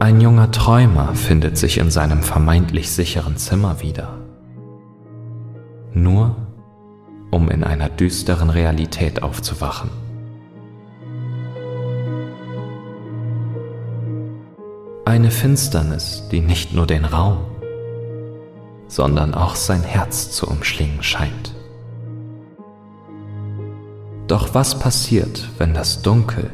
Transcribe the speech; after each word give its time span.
Ein 0.00 0.20
junger 0.20 0.52
Träumer 0.52 1.16
findet 1.16 1.58
sich 1.58 1.78
in 1.78 1.90
seinem 1.90 2.22
vermeintlich 2.22 2.92
sicheren 2.92 3.36
Zimmer 3.36 3.80
wieder. 3.80 4.16
Nur 5.92 6.36
um 7.32 7.50
in 7.50 7.64
einer 7.64 7.88
düsteren 7.88 8.48
Realität 8.48 9.24
aufzuwachen. 9.24 9.90
Eine 15.04 15.32
Finsternis, 15.32 16.28
die 16.30 16.40
nicht 16.42 16.72
nur 16.72 16.86
den 16.86 17.04
Raum, 17.04 17.38
sondern 18.86 19.34
auch 19.34 19.56
sein 19.56 19.82
Herz 19.82 20.30
zu 20.30 20.46
umschlingen 20.46 21.02
scheint. 21.02 21.54
Doch 24.28 24.54
was 24.54 24.78
passiert, 24.78 25.48
wenn 25.58 25.74
das 25.74 26.02
Dunkel 26.02 26.50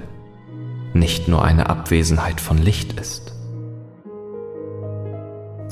nicht 0.94 1.28
nur 1.28 1.44
eine 1.44 1.68
Abwesenheit 1.68 2.40
von 2.40 2.56
Licht 2.56 2.98
ist, 2.98 3.33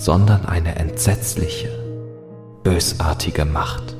sondern 0.02 0.46
eine 0.46 0.74
entsetzliche, 0.74 1.68
bösartige 2.64 3.44
Macht? 3.44 3.96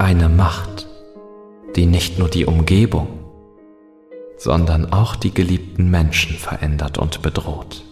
Eine 0.00 0.28
Macht, 0.28 0.88
die 1.76 1.86
nicht 1.86 2.18
nur 2.18 2.28
die 2.28 2.44
Umgebung, 2.44 3.06
sondern 4.36 4.92
auch 4.92 5.14
die 5.14 5.32
geliebten 5.32 5.92
Menschen 5.92 6.36
verändert 6.36 6.98
und 6.98 7.22
bedroht. 7.22 7.84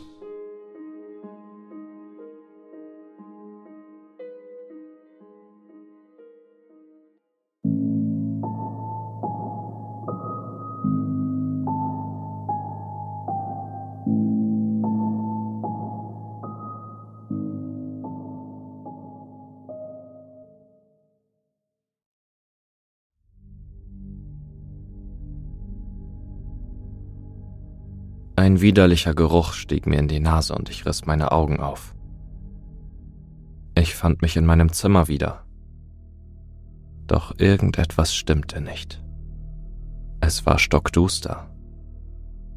Ein 28.40 28.62
widerlicher 28.62 29.12
Geruch 29.12 29.52
stieg 29.52 29.86
mir 29.86 29.98
in 29.98 30.08
die 30.08 30.18
Nase 30.18 30.54
und 30.54 30.70
ich 30.70 30.86
riss 30.86 31.04
meine 31.04 31.30
Augen 31.30 31.60
auf. 31.60 31.94
Ich 33.74 33.94
fand 33.94 34.22
mich 34.22 34.34
in 34.38 34.46
meinem 34.46 34.72
Zimmer 34.72 35.08
wieder. 35.08 35.44
Doch 37.06 37.34
irgendetwas 37.36 38.14
stimmte 38.14 38.62
nicht. 38.62 39.04
Es 40.20 40.46
war 40.46 40.58
stockduster. 40.58 41.54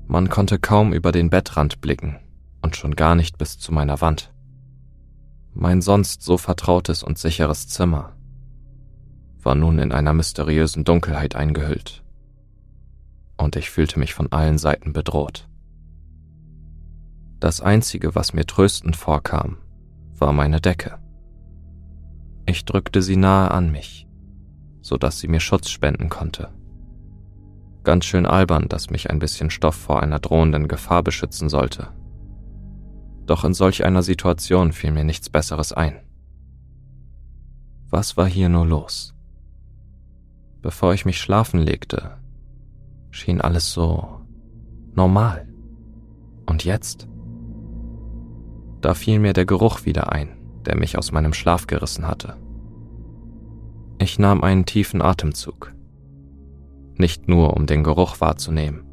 Man 0.08 0.30
konnte 0.30 0.58
kaum 0.58 0.94
über 0.94 1.12
den 1.12 1.30
Bettrand 1.30 1.82
blicken 1.82 2.18
und 2.62 2.78
schon 2.78 2.96
gar 2.96 3.16
nicht 3.16 3.38
bis 3.38 3.60
zu 3.60 3.74
meiner 3.74 4.00
Wand. 4.00 4.34
Mein 5.54 5.82
sonst 5.82 6.22
so 6.22 6.38
vertrautes 6.38 7.04
und 7.04 7.18
sicheres 7.18 7.68
Zimmer 7.68 8.16
war 9.42 9.56
nun 9.56 9.80
in 9.80 9.92
einer 9.92 10.14
mysteriösen 10.14 10.86
Dunkelheit 10.86 11.36
eingehüllt, 11.36 12.06
und 13.36 13.58
ich 13.58 13.70
fühlte 13.70 14.00
mich 14.00 14.14
von 14.14 14.32
allen 14.32 14.58
Seiten 14.58 14.94
bedroht. 14.94 15.50
Das 17.44 17.60
Einzige, 17.60 18.16
was 18.16 18.32
mir 18.32 18.46
tröstend 18.46 18.96
vorkam, 18.96 19.58
war 20.18 20.32
meine 20.32 20.62
Decke. 20.62 20.98
Ich 22.46 22.64
drückte 22.64 23.02
sie 23.02 23.18
nahe 23.18 23.52
an 23.52 23.70
mich, 23.70 24.08
so 24.80 24.96
dass 24.96 25.20
sie 25.20 25.28
mir 25.28 25.42
Schutz 25.42 25.70
spenden 25.70 26.08
konnte. 26.08 26.54
Ganz 27.84 28.06
schön 28.06 28.26
albern, 28.26 28.70
dass 28.70 28.92
mich 28.92 29.10
ein 29.10 29.20
bisschen 29.20 29.50
Stoff 29.50 29.76
vor 29.76 30.02
einer 30.02 30.20
drohenden 30.20 30.70
Gefahr 30.70 31.04
beschützen 31.04 31.50
sollte. 31.50 31.90
Doch 33.26 33.44
in 33.44 33.54
solch 33.54 33.84
einer 33.84 34.04
Situation 34.04 34.72
fiel 34.72 34.94
mir 34.94 35.04
nichts 35.04 35.30
Besseres 35.30 35.74
ein. 35.74 36.00
Was 37.90 38.16
war 38.16 38.28
hier 38.28 38.48
nur 38.48 38.66
los? 38.66 39.16
Bevor 40.62 40.94
ich 40.94 41.04
mich 41.04 41.20
schlafen 41.20 41.60
legte, 41.60 42.16
schien 43.12 43.42
alles 43.42 43.74
so 43.74 44.22
normal. 44.96 45.46
Und 46.46 46.64
jetzt? 46.64 47.10
Da 48.84 48.94
fiel 48.94 49.20
mir 49.20 49.32
der 49.32 49.46
Geruch 49.46 49.86
wieder 49.86 50.12
ein, 50.12 50.28
der 50.66 50.76
mich 50.76 50.98
aus 50.98 51.14
meinem 51.14 51.32
Schlaf 51.32 51.68
gerissen 51.68 52.06
hatte. 52.06 52.36
Ich 53.98 54.20
nahm 54.20 54.44
einen 54.44 54.66
tiefen 54.66 55.02
Atemzug. 55.02 55.74
Nicht 56.98 57.30
nur, 57.30 57.56
um 57.56 57.66
den 57.66 57.86
Geruch 57.86 58.20
wahrzunehmen, 58.20 58.84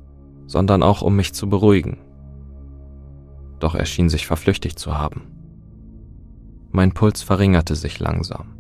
sondern 0.46 0.84
auch, 0.84 1.02
um 1.02 1.16
mich 1.16 1.34
zu 1.34 1.48
beruhigen. 1.48 1.98
Doch 3.58 3.74
er 3.74 3.84
schien 3.84 4.08
sich 4.08 4.28
verflüchtigt 4.28 4.78
zu 4.78 4.96
haben. 4.96 5.22
Mein 6.70 6.92
Puls 6.92 7.22
verringerte 7.22 7.74
sich 7.74 7.98
langsam 7.98 8.54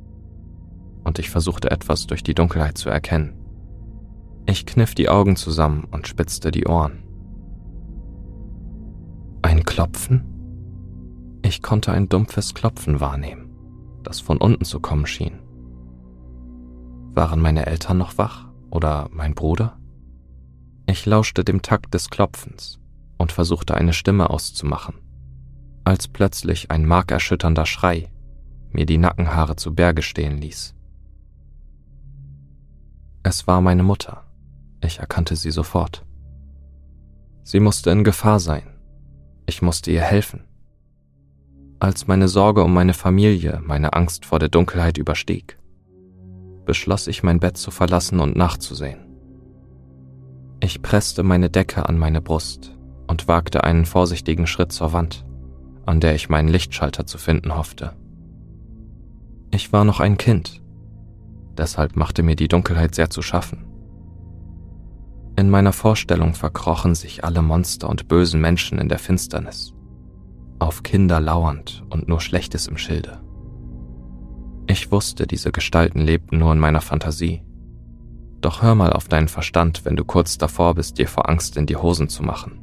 und 1.04 1.20
ich 1.20 1.30
versuchte 1.30 1.70
etwas 1.70 2.08
durch 2.08 2.24
die 2.24 2.34
Dunkelheit 2.34 2.76
zu 2.76 2.90
erkennen. 2.90 3.34
Ich 4.46 4.66
kniff 4.66 4.96
die 4.96 5.08
Augen 5.08 5.36
zusammen 5.36 5.84
und 5.92 6.08
spitzte 6.08 6.50
die 6.50 6.66
Ohren. 6.66 7.04
Ein 9.42 9.62
Klopfen? 9.62 10.29
Ich 11.50 11.62
konnte 11.62 11.90
ein 11.90 12.08
dumpfes 12.08 12.54
Klopfen 12.54 13.00
wahrnehmen, 13.00 13.50
das 14.04 14.20
von 14.20 14.36
unten 14.36 14.64
zu 14.64 14.78
kommen 14.78 15.04
schien. 15.04 15.40
Waren 17.12 17.40
meine 17.40 17.66
Eltern 17.66 17.98
noch 17.98 18.18
wach 18.18 18.46
oder 18.70 19.08
mein 19.10 19.34
Bruder? 19.34 19.76
Ich 20.86 21.06
lauschte 21.06 21.42
dem 21.42 21.60
Takt 21.60 21.92
des 21.92 22.08
Klopfens 22.08 22.78
und 23.18 23.32
versuchte 23.32 23.74
eine 23.74 23.92
Stimme 23.94 24.30
auszumachen, 24.30 24.94
als 25.82 26.06
plötzlich 26.06 26.70
ein 26.70 26.86
markerschütternder 26.86 27.66
Schrei 27.66 28.12
mir 28.70 28.86
die 28.86 28.98
Nackenhaare 28.98 29.56
zu 29.56 29.74
Berge 29.74 30.02
stehen 30.02 30.38
ließ. 30.38 30.76
Es 33.24 33.48
war 33.48 33.60
meine 33.60 33.82
Mutter. 33.82 34.22
Ich 34.84 35.00
erkannte 35.00 35.34
sie 35.34 35.50
sofort. 35.50 36.06
Sie 37.42 37.58
musste 37.58 37.90
in 37.90 38.04
Gefahr 38.04 38.38
sein. 38.38 38.62
Ich 39.46 39.62
musste 39.62 39.90
ihr 39.90 40.02
helfen. 40.02 40.44
Als 41.82 42.06
meine 42.06 42.28
Sorge 42.28 42.62
um 42.62 42.74
meine 42.74 42.92
Familie 42.92 43.62
meine 43.64 43.94
Angst 43.94 44.26
vor 44.26 44.38
der 44.38 44.50
Dunkelheit 44.50 44.98
überstieg, 44.98 45.58
beschloss 46.66 47.06
ich 47.06 47.22
mein 47.22 47.40
Bett 47.40 47.56
zu 47.56 47.70
verlassen 47.70 48.20
und 48.20 48.36
nachzusehen. 48.36 48.98
Ich 50.60 50.82
presste 50.82 51.22
meine 51.22 51.48
Decke 51.48 51.88
an 51.88 51.98
meine 51.98 52.20
Brust 52.20 52.76
und 53.06 53.28
wagte 53.28 53.64
einen 53.64 53.86
vorsichtigen 53.86 54.46
Schritt 54.46 54.72
zur 54.72 54.92
Wand, 54.92 55.24
an 55.86 56.00
der 56.00 56.14
ich 56.14 56.28
meinen 56.28 56.48
Lichtschalter 56.48 57.06
zu 57.06 57.16
finden 57.16 57.56
hoffte. 57.56 57.96
Ich 59.50 59.72
war 59.72 59.86
noch 59.86 60.00
ein 60.00 60.18
Kind, 60.18 60.60
deshalb 61.56 61.96
machte 61.96 62.22
mir 62.22 62.36
die 62.36 62.48
Dunkelheit 62.48 62.94
sehr 62.94 63.08
zu 63.08 63.22
schaffen. 63.22 63.64
In 65.34 65.48
meiner 65.48 65.72
Vorstellung 65.72 66.34
verkrochen 66.34 66.94
sich 66.94 67.24
alle 67.24 67.40
Monster 67.40 67.88
und 67.88 68.06
bösen 68.06 68.38
Menschen 68.38 68.78
in 68.78 68.90
der 68.90 68.98
Finsternis 68.98 69.72
auf 70.60 70.82
Kinder 70.82 71.20
lauernd 71.20 71.84
und 71.90 72.08
nur 72.08 72.20
Schlechtes 72.20 72.66
im 72.66 72.76
Schilde. 72.76 73.20
Ich 74.66 74.92
wusste, 74.92 75.26
diese 75.26 75.50
Gestalten 75.50 76.00
lebten 76.00 76.38
nur 76.38 76.52
in 76.52 76.58
meiner 76.58 76.80
Fantasie. 76.80 77.42
Doch 78.40 78.62
hör 78.62 78.74
mal 78.74 78.92
auf 78.92 79.08
deinen 79.08 79.28
Verstand, 79.28 79.84
wenn 79.84 79.96
du 79.96 80.04
kurz 80.04 80.38
davor 80.38 80.74
bist, 80.74 80.98
dir 80.98 81.08
vor 81.08 81.28
Angst 81.28 81.56
in 81.56 81.66
die 81.66 81.76
Hosen 81.76 82.08
zu 82.08 82.22
machen. 82.22 82.60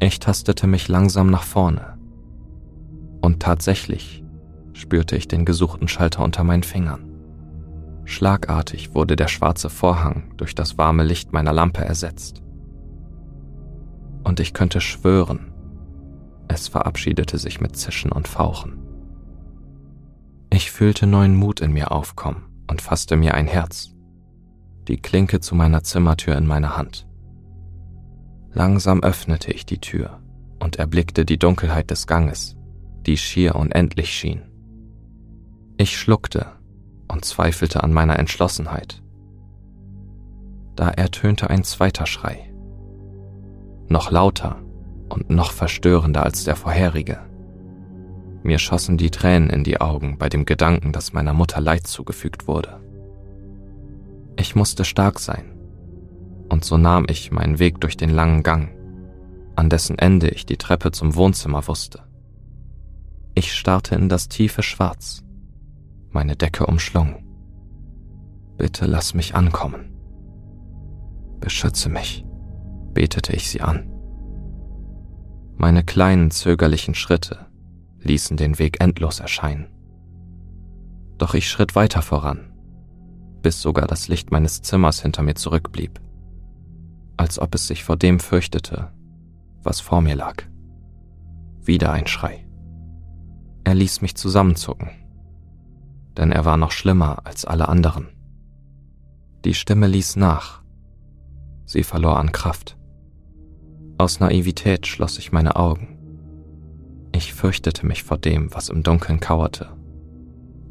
Ich 0.00 0.18
tastete 0.18 0.66
mich 0.66 0.88
langsam 0.88 1.30
nach 1.30 1.42
vorne. 1.42 1.98
Und 3.20 3.40
tatsächlich 3.40 4.24
spürte 4.72 5.16
ich 5.16 5.28
den 5.28 5.44
gesuchten 5.44 5.88
Schalter 5.88 6.24
unter 6.24 6.42
meinen 6.42 6.64
Fingern. 6.64 7.12
Schlagartig 8.04 8.94
wurde 8.94 9.14
der 9.14 9.28
schwarze 9.28 9.70
Vorhang 9.70 10.32
durch 10.38 10.54
das 10.54 10.76
warme 10.76 11.04
Licht 11.04 11.32
meiner 11.32 11.52
Lampe 11.52 11.84
ersetzt. 11.84 12.42
Und 14.24 14.40
ich 14.40 14.54
könnte 14.54 14.80
schwören, 14.80 15.51
es 16.52 16.68
verabschiedete 16.68 17.38
sich 17.38 17.60
mit 17.60 17.76
Zischen 17.76 18.12
und 18.12 18.28
Fauchen. 18.28 18.78
Ich 20.50 20.70
fühlte 20.70 21.06
neuen 21.06 21.34
Mut 21.34 21.60
in 21.60 21.72
mir 21.72 21.90
aufkommen 21.90 22.44
und 22.70 22.82
fasste 22.82 23.16
mir 23.16 23.34
ein 23.34 23.46
Herz, 23.46 23.94
die 24.86 24.98
Klinke 24.98 25.40
zu 25.40 25.54
meiner 25.54 25.82
Zimmertür 25.82 26.36
in 26.36 26.46
meiner 26.46 26.76
Hand. 26.76 27.08
Langsam 28.52 29.02
öffnete 29.02 29.50
ich 29.50 29.64
die 29.64 29.80
Tür 29.80 30.20
und 30.60 30.76
erblickte 30.76 31.24
die 31.24 31.38
Dunkelheit 31.38 31.90
des 31.90 32.06
Ganges, 32.06 32.56
die 33.06 33.16
schier 33.16 33.56
unendlich 33.56 34.10
schien. 34.12 34.42
Ich 35.78 35.96
schluckte 35.96 36.46
und 37.08 37.24
zweifelte 37.24 37.82
an 37.82 37.92
meiner 37.92 38.18
Entschlossenheit. 38.18 39.02
Da 40.76 40.88
ertönte 40.88 41.48
ein 41.48 41.64
zweiter 41.64 42.06
Schrei. 42.06 42.52
Noch 43.88 44.10
lauter 44.10 44.61
und 45.12 45.30
noch 45.30 45.52
verstörender 45.52 46.24
als 46.24 46.44
der 46.44 46.56
vorherige. 46.56 47.20
Mir 48.42 48.58
schossen 48.58 48.96
die 48.96 49.10
Tränen 49.10 49.50
in 49.50 49.62
die 49.62 49.80
Augen 49.80 50.18
bei 50.18 50.28
dem 50.28 50.44
Gedanken, 50.44 50.92
dass 50.92 51.12
meiner 51.12 51.32
Mutter 51.32 51.60
Leid 51.60 51.86
zugefügt 51.86 52.48
wurde. 52.48 52.80
Ich 54.36 54.56
musste 54.56 54.84
stark 54.84 55.20
sein 55.20 55.52
und 56.52 56.66
so 56.66 56.76
nahm 56.76 57.06
ich 57.08 57.32
meinen 57.32 57.58
Weg 57.58 57.80
durch 57.80 57.96
den 57.96 58.10
langen 58.10 58.42
Gang, 58.42 58.68
an 59.56 59.70
dessen 59.70 59.98
Ende 59.98 60.28
ich 60.28 60.44
die 60.44 60.58
Treppe 60.58 60.92
zum 60.92 61.14
Wohnzimmer 61.14 61.66
wusste. 61.66 62.00
Ich 63.34 63.54
starrte 63.54 63.94
in 63.94 64.10
das 64.10 64.28
tiefe 64.28 64.62
Schwarz, 64.62 65.24
meine 66.10 66.36
Decke 66.36 66.66
umschlungen. 66.66 67.24
Bitte 68.58 68.84
lass 68.84 69.14
mich 69.14 69.34
ankommen. 69.34 69.94
Beschütze 71.40 71.88
mich, 71.88 72.24
betete 72.92 73.32
ich 73.32 73.48
sie 73.48 73.62
an. 73.62 73.91
Meine 75.62 75.84
kleinen 75.84 76.32
zögerlichen 76.32 76.96
Schritte 76.96 77.46
ließen 78.00 78.36
den 78.36 78.58
Weg 78.58 78.82
endlos 78.82 79.20
erscheinen. 79.20 79.68
Doch 81.18 81.34
ich 81.34 81.48
schritt 81.48 81.76
weiter 81.76 82.02
voran, 82.02 82.52
bis 83.42 83.62
sogar 83.62 83.86
das 83.86 84.08
Licht 84.08 84.32
meines 84.32 84.62
Zimmers 84.62 85.00
hinter 85.02 85.22
mir 85.22 85.36
zurückblieb, 85.36 86.00
als 87.16 87.38
ob 87.38 87.54
es 87.54 87.68
sich 87.68 87.84
vor 87.84 87.96
dem 87.96 88.18
fürchtete, 88.18 88.90
was 89.62 89.78
vor 89.78 90.00
mir 90.00 90.16
lag. 90.16 90.42
Wieder 91.60 91.92
ein 91.92 92.08
Schrei. 92.08 92.44
Er 93.62 93.76
ließ 93.76 94.00
mich 94.00 94.16
zusammenzucken, 94.16 94.90
denn 96.16 96.32
er 96.32 96.44
war 96.44 96.56
noch 96.56 96.72
schlimmer 96.72 97.24
als 97.24 97.44
alle 97.44 97.68
anderen. 97.68 98.08
Die 99.44 99.54
Stimme 99.54 99.86
ließ 99.86 100.16
nach. 100.16 100.64
Sie 101.66 101.84
verlor 101.84 102.18
an 102.18 102.32
Kraft. 102.32 102.76
Aus 103.98 104.20
Naivität 104.20 104.86
schloss 104.86 105.18
ich 105.18 105.32
meine 105.32 105.56
Augen. 105.56 105.98
Ich 107.12 107.34
fürchtete 107.34 107.86
mich 107.86 108.02
vor 108.02 108.18
dem, 108.18 108.52
was 108.54 108.68
im 108.68 108.82
Dunkeln 108.82 109.20
kauerte, 109.20 109.68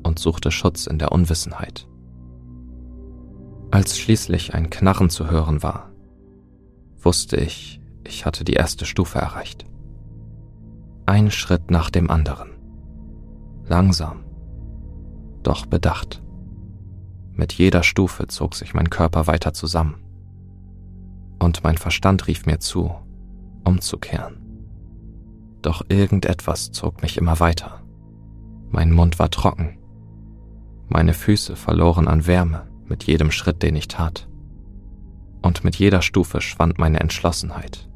und 0.04 0.20
suchte 0.20 0.52
Schutz 0.52 0.88
in 0.88 1.00
der 1.00 1.12
Unwissenheit. 1.12 1.88
Als 3.70 3.98
schließlich 3.98 4.54
ein 4.54 4.70
Knarren 4.70 5.10
zu 5.10 5.30
hören 5.30 5.64
war, 5.64 5.92
wusste 7.00 7.38
ich, 7.38 7.80
ich 8.04 8.26
hatte 8.26 8.44
die 8.44 8.54
erste 8.54 8.86
Stufe 8.86 9.20
erreicht. 9.20 9.66
Ein 11.06 11.32
Schritt 11.32 11.72
nach 11.72 11.90
dem 11.90 12.10
anderen 12.10 12.52
langsam, 13.72 14.26
doch 15.44 15.66
bedacht. 15.66 16.22
Mit 17.32 17.54
jeder 17.54 17.84
Stufe 17.84 18.28
zog 18.28 18.54
sich 18.54 18.74
mein 18.74 18.90
Körper 18.90 19.28
weiter 19.28 19.54
zusammen. 19.54 19.96
Und 21.40 21.64
mein 21.64 21.78
Verstand 21.78 22.28
rief 22.28 22.46
mir 22.46 22.60
zu, 22.60 22.94
umzukehren. 23.64 24.38
Doch 25.62 25.84
irgendetwas 25.90 26.72
zog 26.72 27.02
mich 27.02 27.18
immer 27.18 27.40
weiter. 27.40 27.82
Mein 28.70 28.92
Mund 28.92 29.20
war 29.20 29.30
trocken. 29.30 29.78
Meine 30.88 31.14
Füße 31.14 31.56
verloren 31.56 32.08
an 32.08 32.26
Wärme 32.26 32.68
mit 32.86 33.04
jedem 33.04 33.32
Schritt, 33.32 33.64
den 33.64 33.76
ich 33.76 33.88
tat. 33.88 34.28
Und 35.42 35.64
mit 35.64 35.76
jeder 35.76 36.02
Stufe 36.02 36.42
schwand 36.42 36.80
meine 36.80 37.00
Entschlossenheit. 37.00 37.90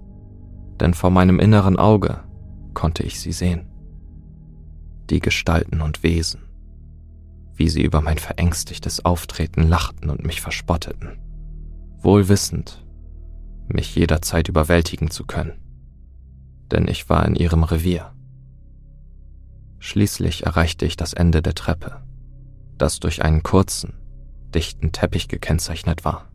Denn 0.80 0.94
vor 0.94 1.10
meinem 1.10 1.40
inneren 1.40 1.78
Auge 1.78 2.20
konnte 2.74 3.04
ich 3.04 3.20
sie 3.20 3.32
sehen 3.32 3.68
die 5.10 5.20
Gestalten 5.20 5.82
und 5.82 6.04
Wesen, 6.04 6.42
wie 7.56 7.70
sie 7.70 7.84
über 7.84 8.02
mein 8.02 8.18
verängstigtes 8.18 9.06
Auftreten 9.06 9.64
lachten 9.64 10.10
und 10.10 10.26
mich 10.26 10.42
verspotteten, 10.42 11.18
wohl 12.00 12.28
wissend, 12.28 12.85
mich 13.68 13.96
jederzeit 13.96 14.48
überwältigen 14.48 15.10
zu 15.10 15.26
können, 15.26 15.54
denn 16.72 16.88
ich 16.88 17.10
war 17.10 17.26
in 17.26 17.36
ihrem 17.36 17.64
Revier. 17.64 18.14
Schließlich 19.80 20.46
erreichte 20.46 20.86
ich 20.86 20.98
das 20.98 21.14
Ende 21.14 21.42
der 21.42 21.54
Treppe, 21.54 22.02
das 22.78 23.00
durch 23.00 23.24
einen 23.24 23.44
kurzen, 23.44 23.94
dichten 24.54 24.92
Teppich 24.92 25.28
gekennzeichnet 25.28 26.06
war. 26.06 26.28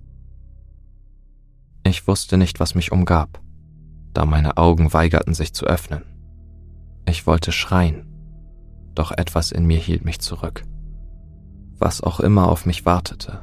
Ich 1.85 2.07
wusste 2.07 2.37
nicht, 2.37 2.61
was 2.61 2.75
mich 2.75 2.93
umgab, 2.93 3.41
da 4.13 4.25
meine 4.25 4.57
Augen 4.57 4.93
weigerten 4.93 5.35
sich 5.35 5.53
zu 5.53 5.67
öffnen. 5.67 6.05
Ich 7.07 7.27
wollte 7.27 7.53
schreien, 7.53 8.07
doch 8.95 9.11
etwas 9.11 9.51
in 9.51 9.67
mir 9.67 9.79
hielt 9.79 10.05
mich 10.05 10.21
zurück. 10.21 10.65
Was 11.79 12.03
auch 12.03 12.21
immer 12.21 12.49
auf 12.49 12.67
mich 12.67 12.85
wartete, 12.85 13.41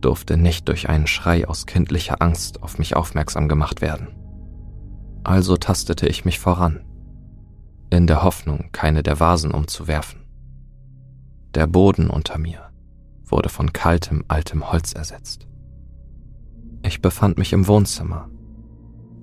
durfte 0.00 0.36
nicht 0.36 0.68
durch 0.68 0.88
einen 0.88 1.06
Schrei 1.06 1.46
aus 1.46 1.66
kindlicher 1.66 2.20
Angst 2.20 2.62
auf 2.62 2.78
mich 2.78 2.96
aufmerksam 2.96 3.48
gemacht 3.48 3.80
werden. 3.80 4.08
Also 5.24 5.56
tastete 5.56 6.08
ich 6.08 6.24
mich 6.24 6.38
voran, 6.38 6.80
in 7.90 8.06
der 8.06 8.22
Hoffnung, 8.22 8.70
keine 8.72 9.02
der 9.02 9.20
Vasen 9.20 9.50
umzuwerfen. 9.50 10.20
Der 11.54 11.66
Boden 11.66 12.08
unter 12.08 12.38
mir 12.38 12.70
wurde 13.24 13.48
von 13.48 13.72
kaltem, 13.72 14.24
altem 14.28 14.70
Holz 14.70 14.92
ersetzt. 14.92 15.46
Ich 16.82 17.02
befand 17.02 17.36
mich 17.38 17.52
im 17.52 17.66
Wohnzimmer 17.66 18.28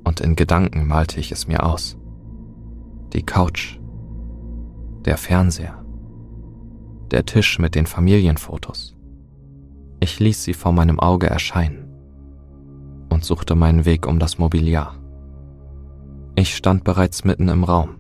und 0.04 0.20
in 0.20 0.36
Gedanken 0.36 0.88
malte 0.88 1.20
ich 1.20 1.32
es 1.32 1.48
mir 1.48 1.66
aus. 1.66 1.98
Die 3.14 3.24
Couch 3.24 3.78
der 5.08 5.18
Fernseher, 5.18 5.86
der 7.12 7.26
Tisch 7.26 7.60
mit 7.60 7.76
den 7.76 7.86
Familienfotos. 7.86 8.97
Ich 10.08 10.22
ließ 10.22 10.46
sie 10.46 10.54
vor 10.54 10.72
meinem 10.72 11.02
Auge 11.02 11.28
erscheinen 11.28 11.86
und 13.10 13.26
suchte 13.26 13.56
meinen 13.56 13.84
Weg 13.84 14.08
um 14.08 14.20
das 14.20 14.38
Mobiliar. 14.38 14.96
Ich 16.34 16.56
stand 16.56 16.86
bereits 16.86 17.26
mitten 17.26 17.50
im 17.50 17.66
Raum, 17.66 17.98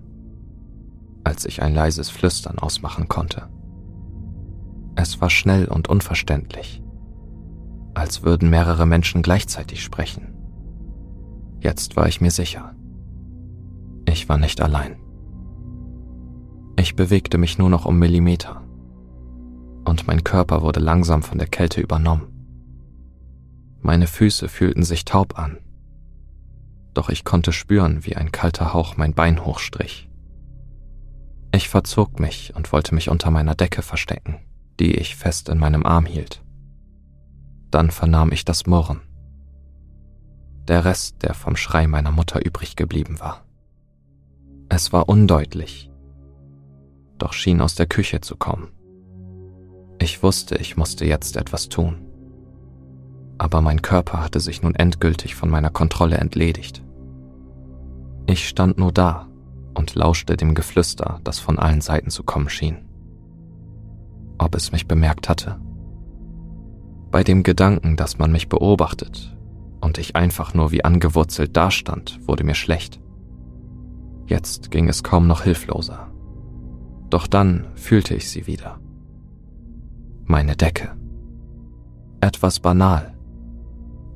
als 1.25 1.43
ich 1.43 1.61
ein 1.61 1.75
leises 1.75 2.09
Flüstern 2.09 2.59
ausmachen 2.59 3.09
konnte. 3.09 3.49
Es 4.95 5.19
war 5.19 5.29
schnell 5.29 5.65
und 5.65 5.89
unverständlich, 5.89 6.81
als 7.93 8.23
würden 8.23 8.49
mehrere 8.49 8.85
Menschen 8.85 9.21
gleichzeitig 9.21 9.83
sprechen. 9.83 10.33
Jetzt 11.59 11.97
war 11.97 12.07
ich 12.07 12.21
mir 12.21 12.31
sicher. 12.31 12.73
Ich 14.07 14.29
war 14.29 14.37
nicht 14.37 14.61
allein. 14.61 14.95
Ich 16.79 16.95
bewegte 16.95 17.37
mich 17.37 17.57
nur 17.57 17.69
noch 17.69 17.85
um 17.85 17.99
Millimeter 17.99 18.61
und 19.87 20.07
mein 20.07 20.23
Körper 20.23 20.61
wurde 20.61 20.79
langsam 20.79 21.23
von 21.23 21.37
der 21.37 21.47
Kälte 21.47 21.81
übernommen. 21.81 22.27
Meine 23.81 24.07
Füße 24.07 24.49
fühlten 24.49 24.83
sich 24.83 25.05
taub 25.05 25.39
an, 25.39 25.57
doch 26.93 27.09
ich 27.09 27.23
konnte 27.23 27.53
spüren, 27.53 28.05
wie 28.05 28.15
ein 28.15 28.31
kalter 28.31 28.73
Hauch 28.73 28.97
mein 28.97 29.13
Bein 29.13 29.45
hochstrich. 29.45 30.09
Ich 31.53 31.69
verzog 31.69 32.19
mich 32.19 32.53
und 32.55 32.71
wollte 32.73 32.93
mich 32.93 33.09
unter 33.09 33.31
meiner 33.31 33.55
Decke 33.55 33.81
verstecken, 33.81 34.39
die 34.79 34.95
ich 34.95 35.15
fest 35.15 35.47
in 35.49 35.59
meinem 35.59 35.85
Arm 35.85 36.05
hielt. 36.05 36.43
Dann 37.71 37.91
vernahm 37.91 38.31
ich 38.31 38.45
das 38.45 38.65
Murren. 38.65 39.01
Der 40.67 40.85
Rest, 40.85 41.23
der 41.23 41.33
vom 41.33 41.55
Schrei 41.55 41.87
meiner 41.87 42.11
Mutter 42.11 42.45
übrig 42.45 42.75
geblieben 42.75 43.19
war. 43.19 43.45
Es 44.69 44.91
war 44.91 45.07
undeutlich, 45.07 45.89
doch 47.17 47.31
schien 47.33 47.61
aus 47.61 47.75
der 47.75 47.85
Küche 47.85 48.21
zu 48.21 48.35
kommen. 48.35 48.69
Ich 49.99 50.21
wusste, 50.23 50.55
ich 50.55 50.77
musste 50.77 51.05
jetzt 51.05 51.37
etwas 51.37 51.69
tun. 51.69 51.97
Aber 53.37 53.61
mein 53.61 53.81
Körper 53.81 54.21
hatte 54.23 54.39
sich 54.39 54.61
nun 54.61 54.75
endgültig 54.75 55.35
von 55.35 55.49
meiner 55.49 55.69
Kontrolle 55.69 56.17
entledigt. 56.17 56.83
Ich 58.27 58.47
stand 58.47 58.77
nur 58.77 58.91
da 58.91 59.27
und 59.73 59.95
lauschte 59.95 60.37
dem 60.37 60.55
Geflüster, 60.55 61.19
das 61.23 61.39
von 61.39 61.59
allen 61.59 61.81
Seiten 61.81 62.09
zu 62.09 62.23
kommen 62.23 62.49
schien. 62.49 62.77
Ob 64.37 64.55
es 64.55 64.71
mich 64.71 64.87
bemerkt 64.87 65.29
hatte? 65.29 65.59
Bei 67.11 67.23
dem 67.23 67.43
Gedanken, 67.43 67.95
dass 67.95 68.17
man 68.17 68.31
mich 68.31 68.49
beobachtet 68.49 69.35
und 69.81 69.97
ich 69.97 70.15
einfach 70.15 70.53
nur 70.53 70.71
wie 70.71 70.83
angewurzelt 70.83 71.55
dastand, 71.55 72.19
wurde 72.27 72.43
mir 72.43 72.55
schlecht. 72.55 72.99
Jetzt 74.25 74.71
ging 74.71 74.89
es 74.89 75.03
kaum 75.03 75.25
noch 75.25 75.43
hilfloser. 75.43 76.11
Doch 77.09 77.27
dann 77.27 77.67
fühlte 77.75 78.13
ich 78.13 78.29
sie 78.29 78.45
wieder. 78.45 78.79
Meine 80.29 80.57
Decke. 80.57 80.89
Etwas 82.19 82.59
banal. 82.59 83.17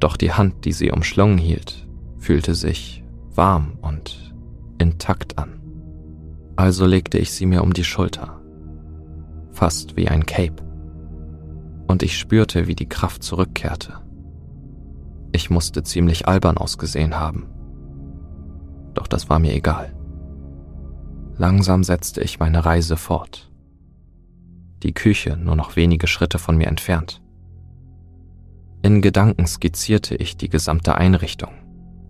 Doch 0.01 0.17
die 0.17 0.33
Hand, 0.33 0.65
die 0.65 0.73
sie 0.73 0.91
umschlungen 0.91 1.37
hielt, 1.37 1.87
fühlte 2.17 2.53
sich 2.53 3.05
warm 3.33 3.77
und 3.81 4.35
intakt 4.77 5.37
an. 5.37 5.61
Also 6.57 6.85
legte 6.85 7.17
ich 7.17 7.31
sie 7.31 7.45
mir 7.45 7.63
um 7.63 7.71
die 7.71 7.85
Schulter. 7.85 8.41
Fast 9.51 9.95
wie 9.95 10.09
ein 10.09 10.25
Cape. 10.25 10.61
Und 11.87 12.03
ich 12.03 12.17
spürte, 12.17 12.67
wie 12.67 12.75
die 12.75 12.89
Kraft 12.89 13.23
zurückkehrte. 13.23 13.93
Ich 15.31 15.49
musste 15.49 15.81
ziemlich 15.81 16.27
albern 16.27 16.57
ausgesehen 16.57 17.21
haben. 17.21 17.47
Doch 18.95 19.07
das 19.07 19.29
war 19.29 19.39
mir 19.39 19.53
egal. 19.53 19.95
Langsam 21.37 21.85
setzte 21.85 22.21
ich 22.21 22.37
meine 22.37 22.65
Reise 22.65 22.97
fort. 22.97 23.50
Die 24.83 24.93
Küche 24.93 25.37
nur 25.37 25.55
noch 25.55 25.75
wenige 25.75 26.07
Schritte 26.07 26.39
von 26.39 26.57
mir 26.57 26.67
entfernt. 26.67 27.21
In 28.81 29.01
Gedanken 29.01 29.45
skizzierte 29.45 30.15
ich 30.15 30.37
die 30.37 30.49
gesamte 30.49 30.95
Einrichtung 30.95 31.51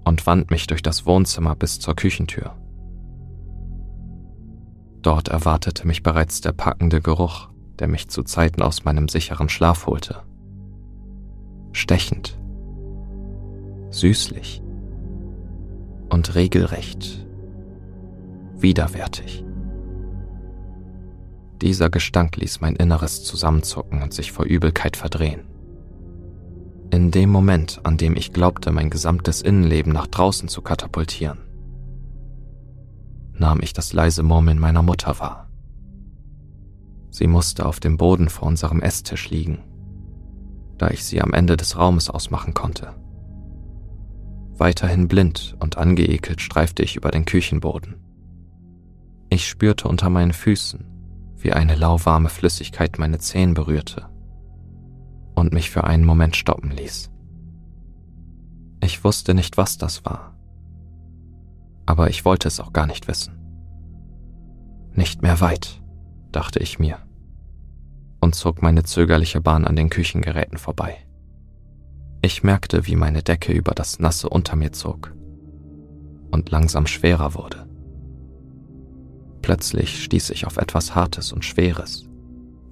und 0.05 0.25
wand 0.25 0.51
mich 0.51 0.67
durch 0.67 0.81
das 0.81 1.05
Wohnzimmer 1.05 1.55
bis 1.55 1.79
zur 1.79 1.95
Küchentür. 1.95 2.55
Dort 5.01 5.27
erwartete 5.27 5.85
mich 5.85 6.03
bereits 6.03 6.41
der 6.41 6.53
packende 6.53 7.01
Geruch, 7.01 7.49
der 7.79 7.87
mich 7.87 8.07
zu 8.07 8.23
Zeiten 8.23 8.61
aus 8.61 8.85
meinem 8.85 9.09
sicheren 9.09 9.49
Schlaf 9.49 9.87
holte. 9.87 10.21
Stechend, 11.73 12.39
süßlich 13.89 14.61
und 16.09 16.35
regelrecht 16.35 17.25
widerwärtig. 18.55 19.43
Dieser 21.61 21.91
Gestank 21.91 22.37
ließ 22.37 22.59
mein 22.61 22.75
Inneres 22.75 23.23
zusammenzucken 23.23 24.01
und 24.01 24.13
sich 24.13 24.31
vor 24.31 24.45
Übelkeit 24.45 24.97
verdrehen. 24.97 25.41
In 26.89 27.11
dem 27.11 27.29
Moment, 27.29 27.81
an 27.83 27.97
dem 27.97 28.17
ich 28.17 28.33
glaubte, 28.33 28.71
mein 28.71 28.89
gesamtes 28.89 29.41
Innenleben 29.43 29.93
nach 29.93 30.07
draußen 30.07 30.49
zu 30.49 30.61
katapultieren, 30.61 31.37
nahm 33.33 33.61
ich 33.61 33.73
das 33.73 33.93
leise 33.93 34.23
Murmeln 34.23 34.59
meiner 34.59 34.81
Mutter 34.81 35.19
wahr. 35.19 35.49
Sie 37.11 37.27
musste 37.27 37.65
auf 37.65 37.79
dem 37.79 37.97
Boden 37.97 38.29
vor 38.29 38.47
unserem 38.47 38.81
Esstisch 38.81 39.29
liegen, 39.29 39.59
da 40.77 40.89
ich 40.89 41.03
sie 41.05 41.21
am 41.21 41.31
Ende 41.31 41.57
des 41.57 41.77
Raumes 41.77 42.09
ausmachen 42.09 42.53
konnte. 42.53 42.95
Weiterhin 44.57 45.07
blind 45.07 45.55
und 45.59 45.77
angeekelt 45.77 46.41
streifte 46.41 46.83
ich 46.83 46.95
über 46.95 47.11
den 47.11 47.25
Küchenboden. 47.25 47.95
Ich 49.29 49.47
spürte 49.47 49.87
unter 49.87 50.09
meinen 50.09 50.33
Füßen, 50.33 50.90
wie 51.43 51.53
eine 51.53 51.75
lauwarme 51.75 52.29
Flüssigkeit 52.29 52.99
meine 52.99 53.19
Zehen 53.19 53.53
berührte 53.53 54.07
und 55.35 55.53
mich 55.53 55.69
für 55.69 55.83
einen 55.83 56.05
Moment 56.05 56.35
stoppen 56.35 56.71
ließ. 56.71 57.11
Ich 58.83 59.03
wusste 59.03 59.33
nicht, 59.33 59.57
was 59.57 59.77
das 59.77 60.05
war, 60.05 60.35
aber 61.85 62.09
ich 62.09 62.25
wollte 62.25 62.47
es 62.47 62.59
auch 62.59 62.73
gar 62.73 62.87
nicht 62.87 63.07
wissen. 63.07 63.37
Nicht 64.93 65.21
mehr 65.21 65.39
weit, 65.39 65.81
dachte 66.31 66.59
ich 66.59 66.79
mir, 66.79 66.97
und 68.19 68.35
zog 68.35 68.61
meine 68.61 68.83
zögerliche 68.83 69.41
Bahn 69.41 69.65
an 69.65 69.75
den 69.75 69.89
Küchengeräten 69.89 70.57
vorbei. 70.57 70.97
Ich 72.21 72.43
merkte, 72.43 72.85
wie 72.85 72.95
meine 72.95 73.23
Decke 73.23 73.51
über 73.51 73.71
das 73.71 73.99
Nasse 73.99 74.29
unter 74.29 74.55
mir 74.55 74.71
zog 74.71 75.13
und 76.29 76.51
langsam 76.51 76.85
schwerer 76.87 77.33
wurde. 77.33 77.70
Plötzlich 79.41 80.03
stieß 80.03 80.29
ich 80.31 80.45
auf 80.45 80.57
etwas 80.57 80.95
Hartes 80.95 81.33
und 81.33 81.43
Schweres, 81.43 82.07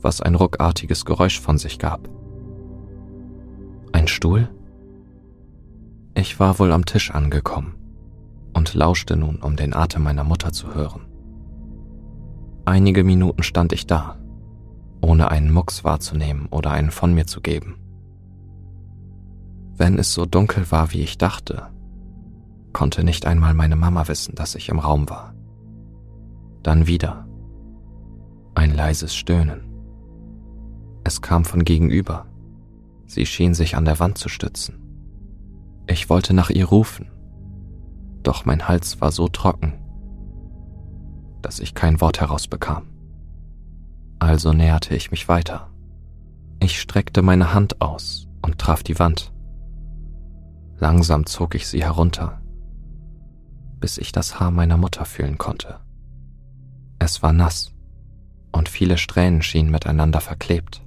was 0.02 0.22
ein 0.22 0.36
ruckartiges 0.36 1.06
Geräusch 1.06 1.40
von 1.40 1.58
sich 1.58 1.80
gab. 1.80 2.08
Ein 3.92 4.08
Stuhl? 4.08 4.50
Ich 6.14 6.40
war 6.40 6.60
wohl 6.60 6.72
am 6.72 6.86
Tisch 6.86 7.12
angekommen 7.12 7.76
und 8.54 8.74
lauschte 8.74 9.16
nun, 9.16 9.38
um 9.38 9.56
den 9.56 9.74
Atem 9.74 10.04
meiner 10.04 10.24
Mutter 10.24 10.52
zu 10.52 10.74
hören. 10.74 11.06
Einige 12.66 13.04
Minuten 13.04 13.42
stand 13.42 13.74
ich 13.74 13.88
da, 13.88 14.18
ohne 15.02 15.32
einen 15.32 15.52
Mucks 15.52 15.84
wahrzunehmen 15.84 16.48
oder 16.52 16.72
einen 16.72 16.92
von 16.92 17.14
mir 17.14 17.26
zu 17.26 17.42
geben. 17.42 17.78
Wenn 19.76 19.98
es 19.98 20.14
so 20.14 20.26
dunkel 20.26 20.70
war, 20.72 20.92
wie 20.92 21.02
ich 21.02 21.18
dachte, 21.18 21.70
konnte 22.74 23.04
nicht 23.04 23.26
einmal 23.26 23.54
meine 23.54 23.76
Mama 23.76 24.08
wissen, 24.08 24.36
dass 24.36 24.56
ich 24.56 24.70
im 24.70 24.78
Raum 24.78 25.10
war. 25.10 25.34
Dann 26.70 26.86
wieder. 26.86 27.28
Ein 28.54 28.76
leises 28.76 29.16
Stöhnen. 29.16 29.74
Es 31.04 31.20
kam 31.20 31.44
von 31.44 31.66
gegenüber. 31.66 32.28
Sie 33.08 33.26
schien 33.26 33.56
sich 33.56 33.76
an 33.76 33.86
der 33.86 34.00
Wand 34.00 34.20
zu 34.20 34.30
stützen. 34.30 34.78
Ich 35.88 36.12
wollte 36.12 36.36
nach 36.36 36.52
ihr 36.52 36.66
rufen, 36.66 37.10
doch 38.22 38.46
mein 38.46 38.68
Hals 38.68 39.02
war 39.02 39.12
so 39.12 39.28
trocken, 39.28 39.82
dass 41.42 41.60
ich 41.60 41.74
kein 41.74 42.02
Wort 42.02 42.22
herausbekam. 42.22 42.84
Also 44.20 44.54
näherte 44.54 44.94
ich 44.94 45.10
mich 45.10 45.28
weiter. 45.28 45.72
Ich 46.60 46.80
streckte 46.80 47.24
meine 47.24 47.52
Hand 47.52 47.82
aus 47.82 48.28
und 48.44 48.60
traf 48.60 48.84
die 48.84 49.00
Wand. 49.00 49.34
Langsam 50.78 51.26
zog 51.26 51.56
ich 51.56 51.68
sie 51.68 51.84
herunter, 51.84 52.40
bis 53.80 53.98
ich 53.98 54.12
das 54.12 54.40
Haar 54.40 54.52
meiner 54.52 54.78
Mutter 54.78 55.06
fühlen 55.06 55.40
konnte. 55.40 55.80
Es 57.00 57.24
war 57.24 57.32
nass 57.32 57.74
und 58.52 58.68
viele 58.68 58.98
Strähnen 58.98 59.42
schienen 59.42 59.72
miteinander 59.72 60.20
verklebt. 60.20 60.82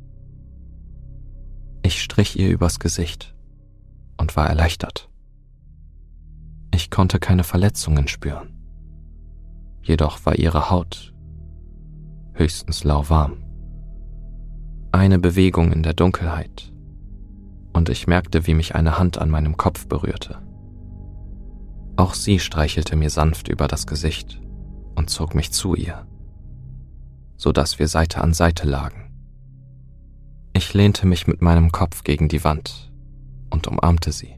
Ich 1.82 2.02
strich 2.02 2.38
ihr 2.38 2.50
übers 2.50 2.78
Gesicht 2.78 3.34
und 4.18 4.36
war 4.36 4.46
erleichtert. 4.46 5.08
Ich 6.74 6.90
konnte 6.90 7.18
keine 7.18 7.44
Verletzungen 7.44 8.08
spüren. 8.08 8.52
Jedoch 9.82 10.24
war 10.24 10.36
ihre 10.36 10.70
Haut 10.70 11.12
höchstens 12.34 12.84
lauwarm. 12.84 13.42
Eine 14.92 15.18
Bewegung 15.18 15.72
in 15.72 15.82
der 15.82 15.94
Dunkelheit 15.94 16.72
und 17.72 17.88
ich 17.88 18.06
merkte, 18.06 18.46
wie 18.46 18.54
mich 18.54 18.74
eine 18.74 18.98
Hand 18.98 19.18
an 19.18 19.30
meinem 19.30 19.56
Kopf 19.56 19.86
berührte. 19.86 20.38
Auch 21.96 22.14
sie 22.14 22.38
streichelte 22.38 22.96
mir 22.96 23.10
sanft 23.10 23.48
über 23.48 23.66
das 23.66 23.86
Gesicht 23.86 24.41
und 24.94 25.10
zog 25.10 25.34
mich 25.34 25.52
zu 25.52 25.74
ihr, 25.74 26.06
so 27.36 27.52
dass 27.52 27.78
wir 27.78 27.88
Seite 27.88 28.22
an 28.22 28.34
Seite 28.34 28.66
lagen. 28.66 29.10
Ich 30.52 30.74
lehnte 30.74 31.06
mich 31.06 31.26
mit 31.26 31.42
meinem 31.42 31.72
Kopf 31.72 32.04
gegen 32.04 32.28
die 32.28 32.44
Wand 32.44 32.92
und 33.50 33.66
umarmte 33.66 34.12
sie. 34.12 34.34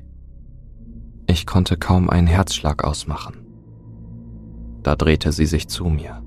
Ich 1.27 1.47
konnte 1.47 1.77
kaum 1.77 2.09
einen 2.09 2.27
Herzschlag 2.27 2.85
ausmachen. 2.85 3.47
Da 4.83 4.95
drehte 4.95 5.33
sie 5.33 5.47
sich 5.47 5.69
zu 5.69 5.87
mir, 5.87 6.23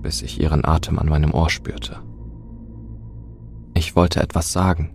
bis 0.00 0.22
ich 0.22 0.40
ihren 0.40 0.64
Atem 0.64 0.98
an 0.98 1.08
meinem 1.08 1.34
Ohr 1.34 1.50
spürte. 1.50 2.00
Ich 3.74 3.94
wollte 3.96 4.22
etwas 4.22 4.52
sagen, 4.52 4.92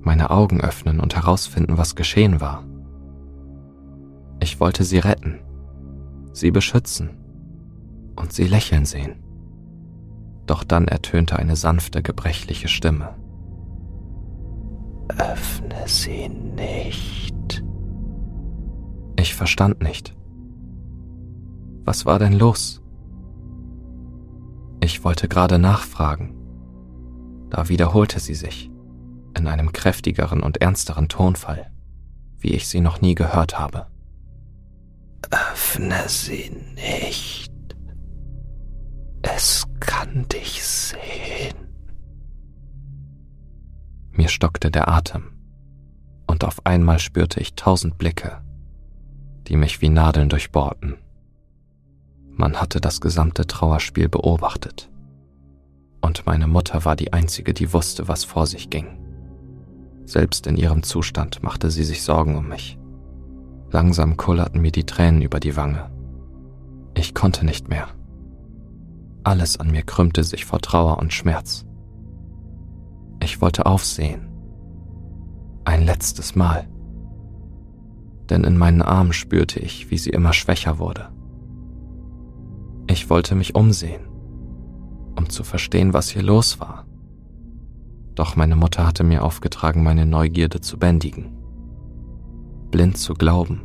meine 0.00 0.30
Augen 0.30 0.60
öffnen 0.60 1.00
und 1.00 1.16
herausfinden, 1.16 1.78
was 1.78 1.96
geschehen 1.96 2.40
war. 2.40 2.64
Ich 4.40 4.60
wollte 4.60 4.84
sie 4.84 4.98
retten 4.98 5.40
sie 6.36 6.50
beschützen 6.50 7.10
und 8.14 8.32
sie 8.32 8.46
lächeln 8.46 8.84
sehen. 8.84 9.22
Doch 10.46 10.64
dann 10.64 10.86
ertönte 10.86 11.36
eine 11.36 11.56
sanfte, 11.56 12.02
gebrechliche 12.02 12.68
Stimme. 12.68 13.14
Öffne 15.08 15.82
sie 15.86 16.28
nicht. 16.28 17.64
Ich 19.18 19.34
verstand 19.34 19.82
nicht. 19.82 20.14
Was 21.84 22.04
war 22.06 22.18
denn 22.18 22.32
los? 22.32 22.82
Ich 24.80 25.04
wollte 25.04 25.28
gerade 25.28 25.58
nachfragen. 25.58 26.34
Da 27.50 27.68
wiederholte 27.68 28.20
sie 28.20 28.34
sich, 28.34 28.70
in 29.36 29.46
einem 29.46 29.72
kräftigeren 29.72 30.42
und 30.42 30.60
ernsteren 30.60 31.08
Tonfall, 31.08 31.70
wie 32.38 32.50
ich 32.50 32.68
sie 32.68 32.80
noch 32.80 33.00
nie 33.00 33.14
gehört 33.14 33.58
habe. 33.58 33.86
Öffne 35.30 36.08
sie 36.08 36.50
nicht. 36.74 37.52
Es 39.22 39.66
kann 39.80 40.26
dich 40.28 40.62
sehen. 40.64 41.56
Mir 44.12 44.28
stockte 44.28 44.70
der 44.70 44.88
Atem, 44.88 45.32
und 46.26 46.44
auf 46.44 46.64
einmal 46.64 46.98
spürte 46.98 47.40
ich 47.40 47.54
tausend 47.54 47.98
Blicke, 47.98 48.40
die 49.46 49.56
mich 49.56 49.80
wie 49.82 49.88
Nadeln 49.88 50.28
durchbohrten. 50.28 50.96
Man 52.30 52.60
hatte 52.60 52.80
das 52.80 53.00
gesamte 53.00 53.46
Trauerspiel 53.46 54.08
beobachtet, 54.08 54.90
und 56.00 56.24
meine 56.24 56.46
Mutter 56.46 56.84
war 56.84 56.94
die 56.96 57.12
Einzige, 57.12 57.52
die 57.52 57.72
wusste, 57.72 58.08
was 58.08 58.24
vor 58.24 58.46
sich 58.46 58.70
ging. 58.70 58.86
Selbst 60.04 60.46
in 60.46 60.56
ihrem 60.56 60.84
Zustand 60.84 61.42
machte 61.42 61.70
sie 61.70 61.84
sich 61.84 62.02
Sorgen 62.02 62.36
um 62.36 62.48
mich. 62.48 62.78
Langsam 63.70 64.16
kullerten 64.16 64.60
mir 64.60 64.70
die 64.70 64.86
Tränen 64.86 65.22
über 65.22 65.40
die 65.40 65.56
Wange. 65.56 65.90
Ich 66.94 67.14
konnte 67.14 67.44
nicht 67.44 67.68
mehr. 67.68 67.88
Alles 69.24 69.58
an 69.58 69.70
mir 69.70 69.82
krümmte 69.82 70.22
sich 70.22 70.44
vor 70.44 70.60
Trauer 70.60 70.98
und 70.98 71.12
Schmerz. 71.12 71.66
Ich 73.20 73.40
wollte 73.40 73.66
aufsehen. 73.66 74.28
Ein 75.64 75.84
letztes 75.84 76.36
Mal. 76.36 76.68
Denn 78.30 78.44
in 78.44 78.56
meinen 78.56 78.82
Armen 78.82 79.12
spürte 79.12 79.58
ich, 79.58 79.90
wie 79.90 79.98
sie 79.98 80.10
immer 80.10 80.32
schwächer 80.32 80.78
wurde. 80.78 81.08
Ich 82.86 83.10
wollte 83.10 83.34
mich 83.34 83.56
umsehen, 83.56 84.06
um 85.16 85.28
zu 85.28 85.42
verstehen, 85.42 85.92
was 85.92 86.08
hier 86.08 86.22
los 86.22 86.60
war. 86.60 86.86
Doch 88.14 88.36
meine 88.36 88.56
Mutter 88.56 88.86
hatte 88.86 89.02
mir 89.02 89.24
aufgetragen, 89.24 89.82
meine 89.82 90.06
Neugierde 90.06 90.60
zu 90.60 90.78
bändigen 90.78 91.35
blind 92.76 92.98
zu 92.98 93.14
glauben 93.14 93.62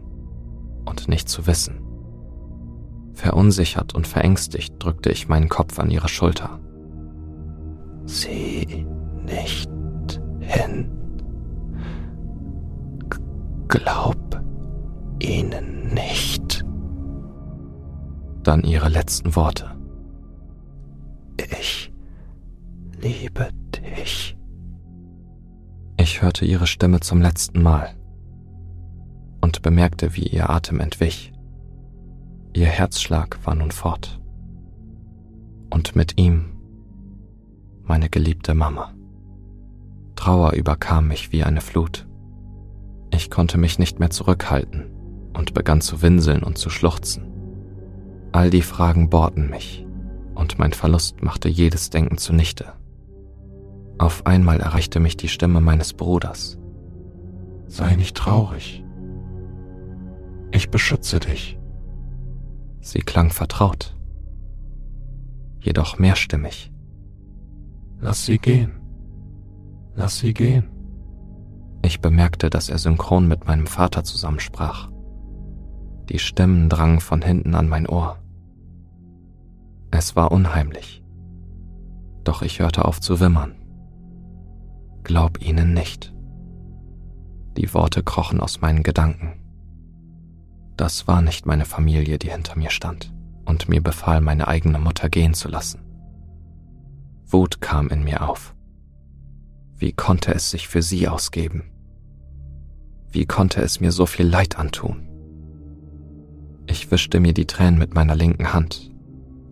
und 0.86 1.10
nicht 1.10 1.28
zu 1.28 1.46
wissen. 1.46 1.82
Verunsichert 3.14 3.94
und 3.94 4.08
verängstigt 4.08 4.76
drückte 4.80 5.10
ich 5.10 5.28
meinen 5.28 5.50
Kopf 5.50 5.80
an 5.80 5.92
ihre 5.92 6.08
Schulter. 6.08 6.62
Sieh 8.06 8.88
nicht 9.26 9.70
hin. 10.40 10.90
G 13.10 13.18
glaub 13.68 14.42
ihnen 15.20 15.94
nicht. 15.94 16.64
Dann 18.44 18.64
ihre 18.64 18.88
letzten 18.88 19.36
Worte. 19.36 19.78
Ich 21.60 21.92
liebe 23.02 23.50
dich. 23.76 24.38
Ich 25.98 26.22
hörte 26.22 26.46
ihre 26.46 26.66
Stimme 26.66 27.02
zum 27.02 27.22
letzten 27.22 27.62
Mal 27.62 27.94
und 29.42 29.62
bemerkte, 29.62 30.16
wie 30.16 30.28
ihr 30.28 30.50
Atem 30.50 30.80
entwich. 30.80 31.34
Ihr 32.54 32.68
Herzschlag 32.68 33.40
war 33.46 33.56
nun 33.56 33.72
fort. 33.72 34.20
Und 35.70 35.96
mit 35.96 36.20
ihm 36.20 36.52
meine 37.84 38.10
geliebte 38.10 38.54
Mama. 38.54 38.94
Trauer 40.16 40.54
überkam 40.54 41.08
mich 41.08 41.32
wie 41.32 41.44
eine 41.44 41.62
Flut. 41.62 42.08
Ich 43.12 43.30
konnte 43.30 43.58
mich 43.58 43.80
nicht 43.80 44.00
mehr 44.00 44.10
zurückhalten 44.10 44.92
und 45.34 45.54
begann 45.54 45.82
zu 45.82 46.02
winseln 46.02 46.44
und 46.44 46.58
zu 46.58 46.70
schluchzen. 46.70 47.26
All 48.32 48.50
die 48.50 48.62
Fragen 48.62 49.10
bohrten 49.10 49.50
mich, 49.50 49.86
und 50.36 50.60
mein 50.60 50.74
Verlust 50.74 51.22
machte 51.22 51.50
jedes 51.50 51.90
Denken 51.90 52.18
zunichte. 52.18 52.74
Auf 53.98 54.26
einmal 54.26 54.60
erreichte 54.60 55.00
mich 55.00 55.18
die 55.18 55.28
Stimme 55.28 55.62
meines 55.62 55.94
Bruders. 55.94 56.58
Sei 57.68 57.96
nicht 57.96 58.16
traurig. 58.16 58.84
Ich 60.52 60.70
beschütze 60.70 61.20
dich. 61.20 61.58
Sie 62.82 63.00
klang 63.00 63.30
vertraut, 63.30 63.96
jedoch 65.62 66.00
mehrstimmig. 66.00 66.72
Lass 68.00 68.26
sie 68.26 68.40
gehen. 68.40 68.82
Lass 69.96 70.18
sie 70.18 70.34
gehen. 70.34 70.70
Ich 71.84 72.02
bemerkte, 72.02 72.50
dass 72.50 72.70
er 72.70 72.80
synchron 72.80 73.28
mit 73.28 73.46
meinem 73.46 73.68
Vater 73.68 74.04
zusammensprach. 74.04 74.90
Die 76.10 76.20
Stimmen 76.20 76.70
drangen 76.70 77.00
von 77.00 77.22
hinten 77.22 77.56
an 77.56 77.70
mein 77.70 77.88
Ohr. 77.88 78.18
Es 79.92 80.16
war 80.16 80.32
unheimlich. 80.32 81.04
Doch 82.24 82.42
ich 82.42 82.60
hörte 82.60 82.86
auf 82.86 83.00
zu 83.00 83.20
wimmern. 83.20 83.56
Glaub 85.04 85.42
ihnen 85.42 85.74
nicht. 85.74 86.14
Die 87.58 87.74
Worte 87.74 88.04
krochen 88.04 88.40
aus 88.40 88.62
meinen 88.62 88.84
Gedanken. 88.84 89.41
Das 90.78 91.08
war 91.08 91.22
nicht 91.22 91.46
meine 91.46 91.66
Familie, 91.66 92.18
die 92.18 92.32
hinter 92.32 92.58
mir 92.58 92.70
stand 92.70 93.14
und 93.46 93.70
mir 93.70 93.82
befahl, 93.82 94.22
meine 94.22 94.48
eigene 94.48 94.80
Mutter 94.80 95.10
gehen 95.10 95.34
zu 95.34 95.48
lassen. 95.48 95.82
Wut 97.26 97.62
kam 97.62 97.90
in 97.90 98.04
mir 98.04 98.28
auf. 98.28 98.56
Wie 99.78 99.94
konnte 99.94 100.34
es 100.34 100.52
sich 100.52 100.68
für 100.68 100.82
sie 100.82 101.08
ausgeben? 101.08 101.72
Wie 103.10 103.26
konnte 103.26 103.62
es 103.62 103.80
mir 103.80 103.92
so 103.92 104.06
viel 104.06 104.28
Leid 104.28 104.58
antun? 104.58 105.08
Ich 106.68 106.92
wischte 106.92 107.20
mir 107.20 107.34
die 107.34 107.48
Tränen 107.48 107.80
mit 107.80 107.94
meiner 107.94 108.16
linken 108.16 108.54
Hand. 108.54 108.92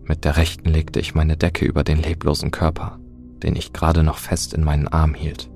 Mit 0.04 0.24
der 0.24 0.36
rechten 0.36 0.68
legte 0.68 1.00
ich 1.00 1.14
meine 1.14 1.36
Decke 1.36 1.64
über 1.64 1.84
den 1.84 1.98
leblosen 1.98 2.50
Körper, 2.50 2.98
den 3.42 3.56
ich 3.56 3.72
gerade 3.72 4.02
noch 4.02 4.18
fest 4.18 4.54
in 4.54 4.64
meinen 4.64 4.88
Arm 4.88 5.14
hielt. 5.14 5.50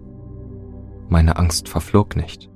Meine 1.09 1.37
Angst 1.37 1.69
verflog 1.69 2.17
nicht, 2.17 2.51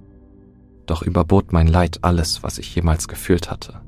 doch 0.91 1.03
überbot 1.03 1.53
mein 1.53 1.67
Leid 1.67 2.01
alles, 2.03 2.43
was 2.43 2.59
ich 2.59 2.75
jemals 2.75 3.09
gefühlt 3.09 3.51
hatte. 3.51 3.81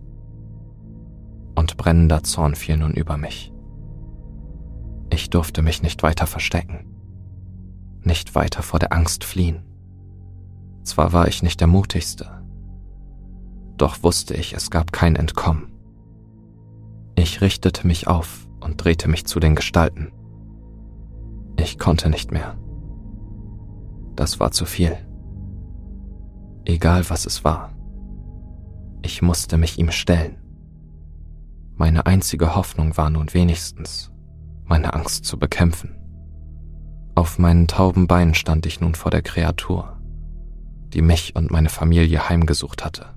Und 1.54 1.76
brennender 1.76 2.22
Zorn 2.22 2.54
fiel 2.54 2.76
nun 2.76 2.92
über 2.92 3.16
mich. 3.16 3.52
Ich 5.10 5.30
durfte 5.30 5.62
mich 5.62 5.82
nicht 5.82 6.02
weiter 6.02 6.26
verstecken, 6.26 6.86
nicht 8.02 8.34
weiter 8.34 8.62
vor 8.62 8.78
der 8.78 8.92
Angst 8.92 9.24
fliehen. 9.24 9.62
Zwar 10.84 11.12
war 11.12 11.28
ich 11.28 11.42
nicht 11.42 11.60
der 11.60 11.66
mutigste, 11.66 12.40
doch 13.80 14.02
wusste 14.02 14.34
ich, 14.34 14.52
es 14.52 14.70
gab 14.70 14.92
kein 14.92 15.16
Entkommen. 15.16 15.72
Ich 17.14 17.40
richtete 17.40 17.86
mich 17.86 18.08
auf 18.08 18.46
und 18.60 18.84
drehte 18.84 19.08
mich 19.08 19.24
zu 19.24 19.40
den 19.40 19.54
Gestalten. 19.54 20.12
Ich 21.56 21.78
konnte 21.78 22.10
nicht 22.10 22.30
mehr. 22.30 22.58
Das 24.16 24.38
war 24.38 24.50
zu 24.50 24.66
viel. 24.66 24.98
Egal 26.70 27.10
was 27.10 27.26
es 27.26 27.42
war. 27.44 27.72
Ich 29.02 29.22
musste 29.22 29.58
mich 29.58 29.80
ihm 29.80 29.90
stellen. 29.90 30.36
Meine 31.74 32.06
einzige 32.06 32.54
Hoffnung 32.54 32.96
war 32.96 33.10
nun 33.10 33.34
wenigstens, 33.34 34.12
meine 34.66 34.94
Angst 34.94 35.24
zu 35.24 35.36
bekämpfen. 35.36 35.98
Auf 37.16 37.40
meinen 37.40 37.66
tauben 37.66 38.06
Beinen 38.06 38.34
stand 38.34 38.66
ich 38.66 38.80
nun 38.80 38.94
vor 38.94 39.10
der 39.10 39.22
Kreatur, 39.22 40.00
die 40.94 41.02
mich 41.02 41.34
und 41.34 41.50
meine 41.50 41.70
Familie 41.70 42.28
heimgesucht 42.28 42.84
hatte. 42.84 43.16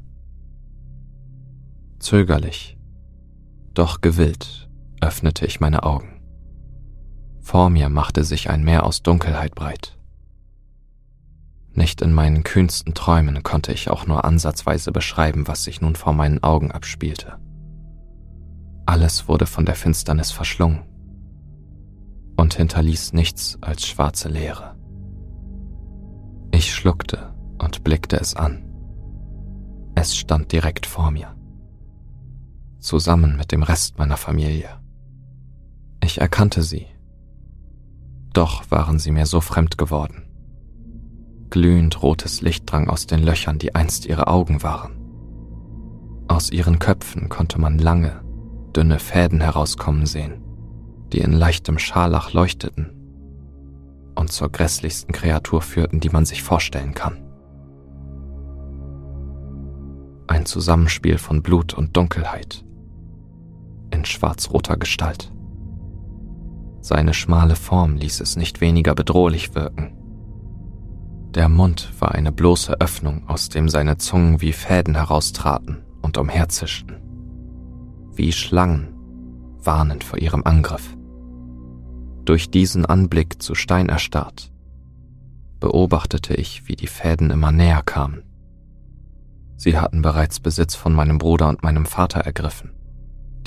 Zögerlich, 2.00 2.80
doch 3.76 4.02
gewillt 4.02 4.68
öffnete 5.00 5.46
ich 5.46 5.60
meine 5.60 5.84
Augen. 5.84 6.22
Vor 7.39 7.70
mir 7.70 7.89
machte 7.89 8.24
sich 8.24 8.50
ein 8.50 8.63
Meer 8.63 8.84
aus 8.84 9.04
Dunkelheit 9.04 9.54
breit. 9.54 10.00
Nicht 11.76 12.02
in 12.02 12.14
meinen 12.14 12.44
kühnsten 12.44 12.94
Träumen 12.94 13.42
konnte 13.42 13.74
ich 13.74 13.90
auch 13.90 14.06
nur 14.06 14.26
ansatzweise 14.26 14.92
beschreiben, 14.92 15.48
was 15.48 15.64
sich 15.64 15.82
nun 15.82 15.96
vor 15.96 16.14
meinen 16.14 16.44
Augen 16.44 16.72
abspielte. 16.72 17.40
Alles 18.86 19.28
wurde 19.28 19.48
von 19.48 19.66
der 19.66 19.76
Finsternis 19.76 20.32
verschlungen 20.32 20.84
und 22.38 22.56
hinterließ 22.56 23.14
nichts 23.14 23.58
als 23.62 23.88
schwarze 23.88 24.30
Leere. 24.30 24.76
Ich 26.52 26.74
schluckte 26.74 27.34
und 27.60 27.84
blickte 27.84 28.18
es 28.18 28.36
an. 28.36 28.64
Es 29.96 30.16
stand 30.16 30.52
direkt 30.52 30.86
vor 30.86 31.12
mir, 31.12 31.36
zusammen 32.80 33.38
mit 33.38 33.52
dem 33.52 33.64
Rest 33.64 33.98
meiner 33.98 34.18
Familie. 34.18 34.70
Ich 36.04 36.20
erkannte 36.20 36.62
sie, 36.62 36.88
doch 38.34 38.70
waren 38.70 39.00
sie 39.00 39.12
mir 39.12 39.26
so 39.26 39.40
fremd 39.40 39.78
geworden. 39.78 40.23
Glühend 41.54 42.02
rotes 42.02 42.42
Licht 42.42 42.63
drang 42.66 42.89
aus 42.89 43.06
den 43.06 43.22
Löchern, 43.22 43.60
die 43.60 43.76
einst 43.76 44.08
ihre 44.08 44.26
Augen 44.26 44.63
waren. 44.63 44.94
Aus 46.28 46.50
ihren 46.50 46.80
Köpfen 46.80 47.30
konnte 47.30 47.62
man 47.62 47.78
lange, 47.78 48.24
dünne 48.76 48.98
Fäden 48.98 49.39
herauskommen 49.39 50.08
sehen, 50.08 50.42
die 51.12 51.20
in 51.20 51.32
leichtem 51.32 51.78
Scharlach 51.78 52.34
leuchteten 52.34 52.89
und 54.16 54.32
zur 54.32 54.52
grässlichsten 54.52 55.13
Kreatur 55.13 55.62
führten, 55.62 56.00
die 56.00 56.10
man 56.10 56.26
sich 56.26 56.42
vorstellen 56.42 56.96
kann. 56.96 57.24
Ein 60.26 60.48
Zusammenspiel 60.48 61.20
von 61.20 61.44
Blut 61.44 61.76
und 61.76 61.96
Dunkelheit 61.96 62.66
in 63.92 64.06
schwarzroter 64.06 64.78
Gestalt. 64.78 65.32
Seine 66.82 67.13
schmale 67.13 67.56
Form 67.56 67.96
ließ 67.96 68.22
es 68.22 68.38
nicht 68.38 68.60
weniger 68.60 68.96
bedrohlich 68.96 69.54
wirken. 69.54 70.00
Der 71.36 71.50
Mund 71.50 71.91
war 72.00 72.12
eine 72.12 72.32
bloße 72.32 72.80
Öffnung, 72.80 73.28
aus 73.28 73.50
dem 73.50 73.67
seine 73.67 73.98
Zungen 73.98 74.39
wie 74.39 74.54
Fäden 74.54 74.93
heraustraten 74.93 75.84
und 76.04 76.19
umherzischten. 76.19 76.98
Wie 78.13 78.32
Schlangen, 78.32 78.93
warnend 79.58 80.04
vor 80.04 80.19
ihrem 80.19 80.43
Angriff. 80.43 80.96
Durch 82.24 82.52
diesen 82.52 82.86
Anblick 82.86 83.41
zu 83.41 83.56
Stein 83.56 83.89
erstarrt, 83.89 84.52
beobachtete 85.60 86.36
ich, 86.36 86.67
wie 86.67 86.76
die 86.76 86.88
Fäden 86.88 87.32
immer 87.32 87.52
näher 87.52 87.82
kamen. 87.82 88.22
Sie 89.56 89.80
hatten 89.80 90.04
bereits 90.04 90.39
Besitz 90.39 90.76
von 90.76 90.93
meinem 90.93 91.17
Bruder 91.17 91.50
und 91.50 91.63
meinem 91.63 91.88
Vater 91.88 92.19
ergriffen, 92.19 92.74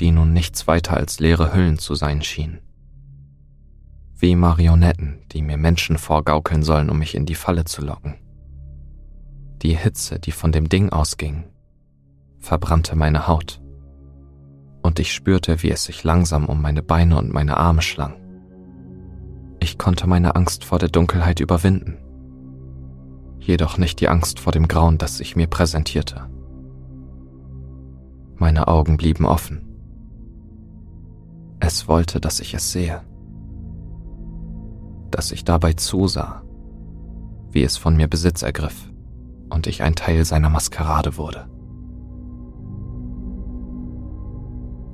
die 0.01 0.11
nun 0.11 0.33
nichts 0.33 0.67
weiter 0.67 0.97
als 0.97 1.21
leere 1.21 1.55
Hüllen 1.55 1.79
zu 1.79 1.95
sein 1.95 2.23
schienen 2.23 2.66
wie 4.19 4.35
Marionetten, 4.35 5.19
die 5.33 5.43
mir 5.43 5.59
Menschen 5.59 5.99
vorgaukeln 5.99 6.63
sollen, 6.63 6.89
um 6.89 6.99
mich 6.99 7.15
in 7.15 7.27
die 7.27 7.35
Falle 7.35 7.65
zu 7.65 7.83
locken. 7.85 8.15
Die 9.63 9.77
Hitze, 9.77 10.19
die 10.19 10.33
von 10.33 10.53
dem 10.53 10.69
Ding 10.69 10.91
ausging, 10.91 11.45
verbrannte 12.39 12.97
meine 12.97 13.27
Haut, 13.27 13.61
und 14.83 14.99
ich 15.01 15.13
spürte, 15.13 15.63
wie 15.63 15.71
es 15.71 15.85
sich 15.85 16.05
langsam 16.05 16.47
um 16.47 16.63
meine 16.63 16.83
Beine 16.83 17.19
und 17.19 17.33
meine 17.33 17.57
Arme 17.57 17.83
schlang. 17.83 18.15
Ich 19.61 19.79
konnte 19.79 20.07
meine 20.07 20.37
Angst 20.37 20.65
vor 20.65 20.79
der 20.79 20.89
Dunkelheit 20.89 21.41
überwinden, 21.41 21.99
jedoch 23.41 23.79
nicht 23.79 24.01
die 24.01 24.09
Angst 24.09 24.41
vor 24.41 24.53
dem 24.53 24.69
Grauen, 24.69 24.97
das 24.97 25.19
sich 25.19 25.37
mir 25.37 25.47
präsentierte. 25.47 26.31
Meine 28.37 28.69
Augen 28.69 28.97
blieben 28.97 29.25
offen. 29.25 29.63
Es 31.59 31.89
wollte, 31.89 32.21
dass 32.21 32.41
ich 32.41 32.55
es 32.55 32.71
sehe 32.71 33.03
dass 35.11 35.33
ich 35.33 35.45
dabei 35.45 35.73
zusah, 35.73 36.43
wie 37.51 37.63
es 37.63 37.77
von 37.77 37.97
mir 37.97 38.09
Besitz 38.09 38.43
ergriff 38.43 38.91
und 39.51 39.67
ich 39.67 39.83
ein 39.83 39.95
Teil 39.95 40.25
seiner 40.25 40.51
Maskerade 40.51 41.17
wurde. 41.17 41.49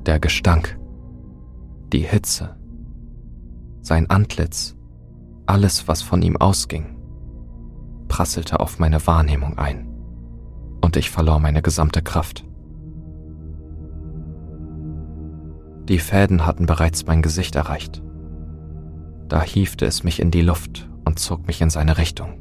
Der 0.06 0.20
Gestank, 0.20 0.78
die 1.92 2.00
Hitze, 2.00 2.56
sein 3.80 4.10
Antlitz, 4.10 4.76
alles, 5.46 5.88
was 5.88 6.02
von 6.02 6.22
ihm 6.22 6.36
ausging, 6.36 6.96
prasselte 8.08 8.60
auf 8.60 8.78
meine 8.78 9.04
Wahrnehmung 9.06 9.58
ein 9.58 9.88
und 10.82 10.96
ich 10.96 11.10
verlor 11.10 11.38
meine 11.38 11.62
gesamte 11.62 12.02
Kraft. 12.02 12.44
Die 15.88 15.98
Fäden 15.98 16.46
hatten 16.46 16.66
bereits 16.66 17.06
mein 17.06 17.22
Gesicht 17.22 17.56
erreicht 17.56 18.02
da 19.32 19.40
hiefte 19.42 19.86
es 19.86 20.04
mich 20.04 20.20
in 20.20 20.30
die 20.30 20.42
Luft 20.42 20.90
und 21.06 21.18
zog 21.18 21.46
mich 21.46 21.62
in 21.62 21.70
seine 21.70 21.96
Richtung. 21.96 22.38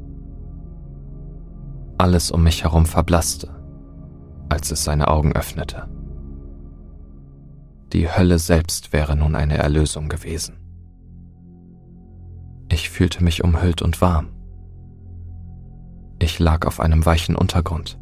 Alles 1.96 2.30
um 2.30 2.42
mich 2.42 2.64
herum 2.64 2.84
verblasste 2.84 3.48
als 4.50 4.70
es 4.70 4.84
seine 4.84 5.08
Augen 5.08 5.32
öffnete. 5.32 5.88
Die 7.94 8.10
Hölle 8.10 8.38
selbst 8.38 8.92
wäre 8.92 9.16
nun 9.16 9.34
eine 9.34 9.56
Erlösung 9.56 10.10
gewesen. 10.10 10.58
Ich 12.70 12.90
fühlte 12.90 13.24
mich 13.24 13.42
umhüllt 13.42 13.80
und 13.80 14.02
warm. 14.02 14.28
Ich 16.18 16.38
lag 16.38 16.66
auf 16.66 16.78
einem 16.78 17.06
weichen 17.06 17.34
Untergrund. 17.34 17.98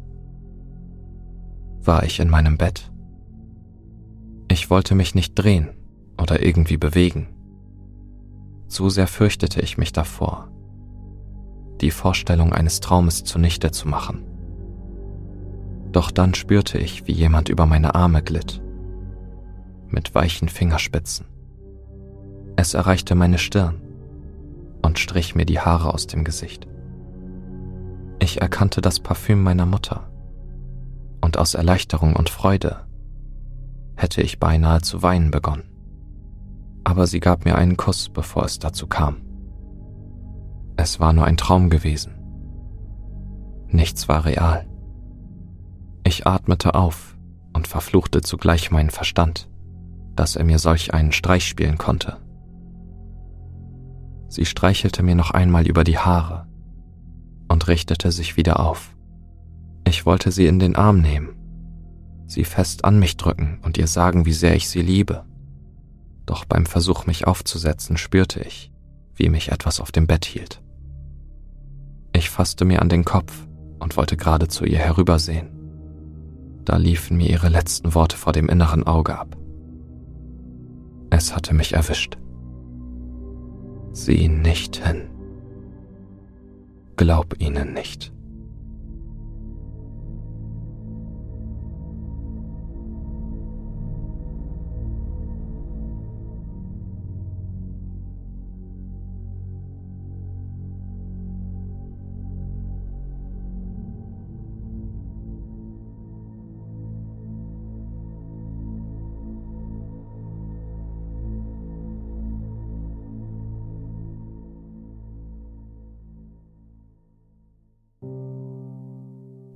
War 1.79 2.03
ich 2.03 2.19
in 2.19 2.29
meinem 2.29 2.57
Bett? 2.57 2.91
Ich 4.49 4.69
wollte 4.69 4.95
mich 4.95 5.15
nicht 5.15 5.35
drehen 5.35 5.69
oder 6.19 6.43
irgendwie 6.43 6.77
bewegen. 6.77 7.29
Zu 8.71 8.89
sehr 8.89 9.07
fürchtete 9.07 9.59
ich 9.59 9.77
mich 9.77 9.91
davor, 9.91 10.47
die 11.81 11.91
Vorstellung 11.91 12.53
eines 12.53 12.79
Traumes 12.79 13.25
zunichte 13.25 13.71
zu 13.71 13.85
machen. 13.85 14.23
Doch 15.91 16.09
dann 16.09 16.33
spürte 16.33 16.77
ich, 16.77 17.05
wie 17.05 17.11
jemand 17.11 17.49
über 17.49 17.65
meine 17.65 17.95
Arme 17.95 18.23
glitt, 18.23 18.61
mit 19.89 20.15
weichen 20.15 20.47
Fingerspitzen. 20.47 21.25
Es 22.55 22.73
erreichte 22.73 23.13
meine 23.13 23.39
Stirn 23.39 23.81
und 24.81 24.99
strich 24.99 25.35
mir 25.35 25.45
die 25.45 25.59
Haare 25.59 25.93
aus 25.93 26.07
dem 26.07 26.23
Gesicht. 26.23 26.65
Ich 28.19 28.39
erkannte 28.39 28.79
das 28.79 29.01
Parfüm 29.01 29.43
meiner 29.43 29.65
Mutter, 29.65 30.09
und 31.19 31.37
aus 31.37 31.55
Erleichterung 31.55 32.15
und 32.15 32.29
Freude 32.29 32.87
hätte 33.97 34.21
ich 34.21 34.39
beinahe 34.39 34.79
zu 34.79 35.03
weinen 35.03 35.29
begonnen. 35.29 35.70
Aber 36.83 37.07
sie 37.07 37.19
gab 37.19 37.45
mir 37.45 37.55
einen 37.55 37.77
Kuss, 37.77 38.09
bevor 38.09 38.45
es 38.45 38.59
dazu 38.59 38.87
kam. 38.87 39.21
Es 40.77 40.99
war 40.99 41.13
nur 41.13 41.25
ein 41.25 41.37
Traum 41.37 41.69
gewesen. 41.69 42.13
Nichts 43.67 44.09
war 44.09 44.25
real. 44.25 44.67
Ich 46.03 46.25
atmete 46.25 46.75
auf 46.75 47.17
und 47.53 47.67
verfluchte 47.67 48.21
zugleich 48.21 48.71
meinen 48.71 48.89
Verstand, 48.89 49.49
dass 50.15 50.35
er 50.35 50.43
mir 50.43 50.59
solch 50.59 50.93
einen 50.93 51.11
Streich 51.11 51.47
spielen 51.47 51.77
konnte. 51.77 52.17
Sie 54.27 54.45
streichelte 54.45 55.03
mir 55.03 55.15
noch 55.15 55.31
einmal 55.31 55.67
über 55.67 55.83
die 55.83 55.97
Haare 55.97 56.47
und 57.49 57.67
richtete 57.67 58.11
sich 58.11 58.37
wieder 58.37 58.59
auf. 58.59 58.95
Ich 59.85 60.05
wollte 60.05 60.31
sie 60.31 60.47
in 60.47 60.59
den 60.59 60.75
Arm 60.75 61.01
nehmen, 61.01 61.29
sie 62.27 62.45
fest 62.45 62.85
an 62.85 62.97
mich 62.97 63.17
drücken 63.17 63.59
und 63.61 63.77
ihr 63.77 63.87
sagen, 63.87 64.25
wie 64.25 64.33
sehr 64.33 64.55
ich 64.55 64.69
sie 64.69 64.81
liebe. 64.81 65.25
Doch 66.25 66.45
beim 66.45 66.65
Versuch, 66.65 67.05
mich 67.05 67.27
aufzusetzen, 67.27 67.97
spürte 67.97 68.39
ich, 68.41 68.71
wie 69.15 69.29
mich 69.29 69.51
etwas 69.51 69.79
auf 69.79 69.91
dem 69.91 70.07
Bett 70.07 70.25
hielt. 70.25 70.61
Ich 72.13 72.29
fasste 72.29 72.65
mir 72.65 72.81
an 72.81 72.89
den 72.89 73.05
Kopf 73.05 73.47
und 73.79 73.97
wollte 73.97 74.17
gerade 74.17 74.47
zu 74.47 74.65
ihr 74.65 74.79
herübersehen. 74.79 75.49
Da 76.65 76.77
liefen 76.77 77.17
mir 77.17 77.29
ihre 77.29 77.49
letzten 77.49 77.95
Worte 77.95 78.17
vor 78.17 78.33
dem 78.33 78.47
inneren 78.47 78.85
Auge 78.85 79.17
ab. 79.17 79.35
Es 81.09 81.35
hatte 81.35 81.53
mich 81.53 81.73
erwischt. 81.73 82.17
Sieh 83.91 84.29
nicht 84.29 84.85
hin. 84.85 85.09
Glaub 86.95 87.41
ihnen 87.41 87.73
nicht. 87.73 88.13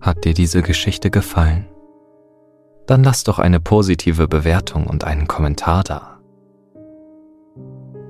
Hat 0.06 0.24
dir 0.24 0.36
diese 0.36 0.62
Geschichte 0.62 1.10
gefallen? 1.10 1.66
Dann 2.86 3.04
lass 3.04 3.24
doch 3.24 3.40
eine 3.40 3.60
positive 3.60 4.28
Bewertung 4.28 4.86
und 4.86 5.04
einen 5.04 5.26
Kommentar 5.28 5.84
da. 5.84 6.20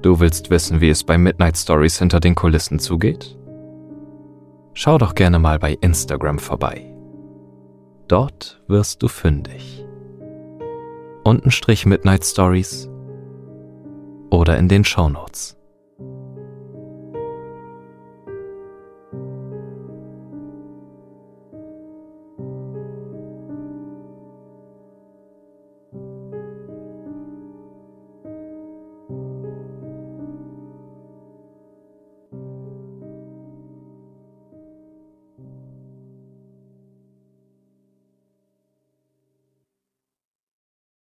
Du 0.01 0.19
willst 0.19 0.49
wissen, 0.49 0.81
wie 0.81 0.89
es 0.89 1.05
bei 1.05 1.17
Midnight 1.17 1.55
Stories 1.55 1.97
hinter 1.97 2.19
den 2.19 2.35
Kulissen 2.35 2.79
zugeht? 2.79 3.37
Schau 4.73 4.97
doch 4.97 5.15
gerne 5.15 5.39
mal 5.39 5.57
bei 5.57 5.77
Instagram 5.79 6.37
vorbei. 6.37 6.93
Dort 8.09 8.61
wirst 8.67 9.01
du 9.01 9.07
fündig. 9.07 9.85
Untenstrich 11.23 11.85
Midnight 11.85 12.25
Stories 12.25 12.89
oder 14.31 14.57
in 14.57 14.67
den 14.67 14.83
Shownotes. 14.83 15.54